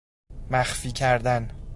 مخفی 0.51 0.91
کردن 0.91 1.51